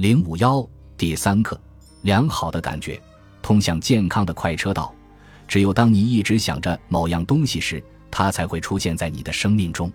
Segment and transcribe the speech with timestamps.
[0.00, 1.60] 零五幺第三课，
[2.00, 2.98] 良好的感觉，
[3.42, 4.94] 通向健康的快车道。
[5.46, 9.92] 只有当你一直想着某样东西时，它才会出现在你的生命中。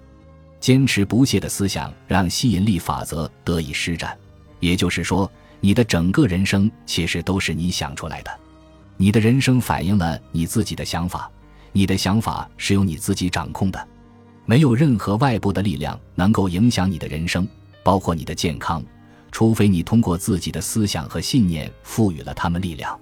[0.60, 4.16] 坚持不懈的思想让吸引力法则得以施展。
[4.60, 5.28] 也就是说，
[5.60, 8.30] 你的整个人生其实都是你想出来的。
[8.98, 11.28] 你的人生反映了你自己的想法，
[11.72, 13.88] 你的想法是由你自己掌控的。
[14.46, 17.48] 没有任何外部的力量能够影响你的人生，
[17.84, 18.84] 包括你的健康。
[19.32, 22.98] 除非你通过自己的思想和信念赋予了他们力量，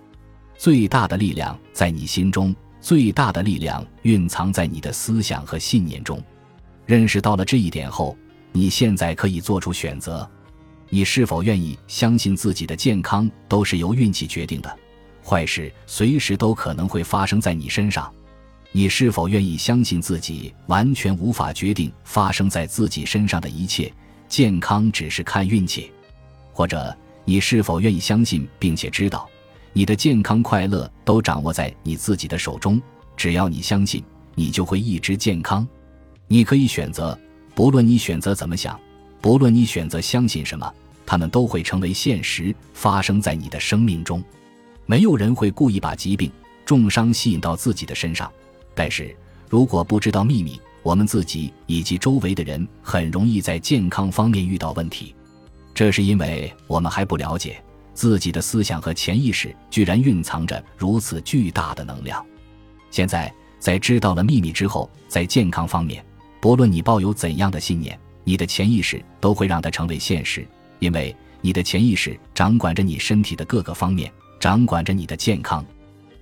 [0.58, 6.22] 最大的力量在你心中，最大的力量蕴藏在你的思想和信念中。
[6.86, 8.18] 认识到了这一点后，
[8.52, 10.30] 你现在可以做出选择：
[10.90, 14.78] 你是否愿意相信自己的健康都是由运气决定的，
[15.24, 18.12] 坏事随时都可能会发生在你身上？
[18.76, 23.94] 你是否愿意相信自己完全无法决定发生在自己身上的一切，
[24.28, 25.92] 健康只是看运气？
[26.54, 29.28] 或者，你是否愿意相信并且知道，
[29.74, 32.82] 你的健康快乐都掌握在你自己的手中？
[33.18, 34.04] 只要你相信，
[34.36, 35.68] 你就会一直健康。
[36.28, 37.18] 你可以选择，
[37.56, 38.80] 不论你选择怎么想，
[39.20, 40.72] 不论你选择相信什么，
[41.06, 44.24] 他们都会成为现实，发生在你的生命中。
[44.86, 46.32] 没有人会故意把疾病、
[46.66, 48.32] 重伤吸引到自己的身上。
[48.76, 49.16] 但是
[49.50, 55.16] 如果不知道秘密，我们自己以及周围的人很容易在健康方面遇到问题。
[55.74, 57.62] 这是因为我们还不了解
[57.94, 62.24] 自己的思想和潜意识居然蕴藏着如此巨大的能量。
[62.92, 66.06] 现在，在知道了秘密之后，在健康方面，
[66.40, 70.48] 不论你抱有怎样的信念，你的潜意识都会让它成为现实，
[70.78, 75.66] 因为你的潜意识掌管着你身体的各个方面，掌管着你的健康。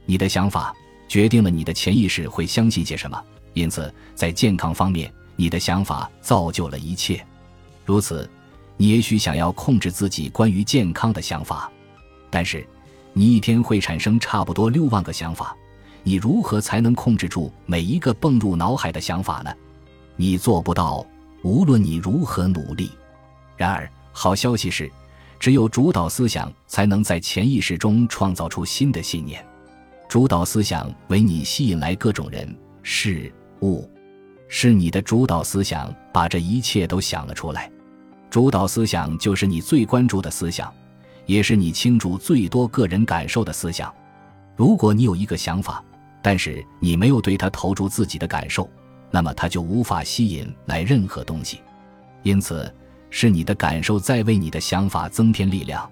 [0.06, 0.74] 你的想法
[1.10, 3.22] 决定了你的潜意识会相信些什么，
[3.54, 7.22] 因此，在健康方面，你的想法造就了一切。
[7.86, 8.30] 如此。
[8.82, 11.72] 你也许想要控制自己关于健康的想法，
[12.32, 12.68] 但是
[13.14, 15.56] 你一天会产生差不多六万个想法，
[16.02, 19.54] 你如何才能控制住每一个蹦入脑海的想法呢？
[20.16, 21.06] 你做不到，
[21.44, 22.90] 无论你如何努力。
[23.56, 24.92] 然而，好消息是，
[25.40, 29.46] 只有主导思想才能在潜意识中创造出新的信念。
[30.10, 33.32] 主导思想为你吸引来各种人、事
[33.62, 33.88] 物，
[34.48, 37.72] 是你的主导思想把这一切都想了出来。
[38.32, 40.74] 主导思想就是你最关注的思想，
[41.26, 43.94] 也是你倾注最多个人感受的思想。
[44.56, 45.84] 如果你有一个想法，
[46.22, 48.70] 但是你没有对它投注自己的感受，
[49.10, 51.60] 那么它就无法吸引来任何东西。
[52.24, 52.74] 因此，
[53.10, 55.92] 是你的感受在为你的想法增添力量。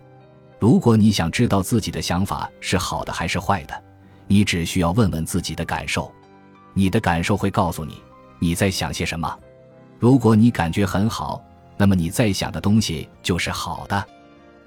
[0.60, 3.84] 如果你想知道自己的想法是好的还是坏的，
[4.28, 6.10] 你只需要问问自己的感受，
[6.74, 8.02] 你的感受会告诉你
[8.40, 9.38] 你在想些什么。
[10.00, 11.44] 如果你感觉很好。
[11.80, 14.06] 那么你在想的东西就是好的，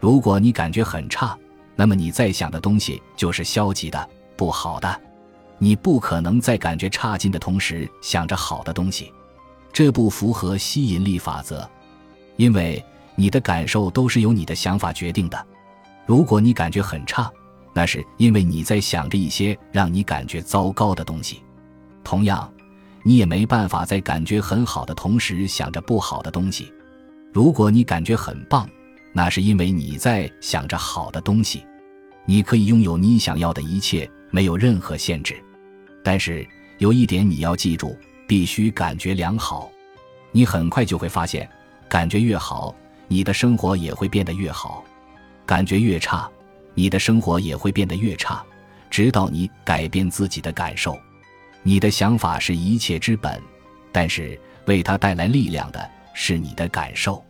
[0.01, 1.39] 如果你感觉很差，
[1.77, 5.01] 那么你在想的东西就是消极的、不好的。
[5.59, 9.13] 你不可能在感觉差劲的同时想着好的东西，
[9.75, 11.69] 这不符合吸引力法则，
[12.37, 12.83] 因为
[13.15, 15.47] 你的感受都是由你的想法决定的。
[16.07, 17.31] 如果你感觉很差，
[17.75, 21.43] 那是因为你在想着一些让你感觉糟糕的东西。
[22.03, 22.51] 同样，
[23.03, 26.73] 你也没办法在感觉很好的同时想着不好的东西。
[27.33, 28.69] 如果你感觉很棒，
[29.13, 31.65] 那是因为你在想着好的东西。
[32.27, 35.43] 你可以拥有你想要的一切，没有任何限制。
[36.05, 36.47] 但是
[36.79, 37.97] 有一点你要记住，
[38.29, 39.71] 必须感觉良好。
[40.31, 41.49] 你很快就会发现，
[41.89, 42.75] 感觉越好，
[43.09, 44.85] 你的生活也会变得越好；
[45.47, 46.31] 感觉越差，
[46.75, 48.45] 你的生活也会变得越差。
[48.91, 50.95] 直到你改变自己的感受。
[51.63, 53.41] 你的想法是一切之本，
[53.91, 55.91] 但是为它带来力量的。
[56.13, 57.25] 是你的感受。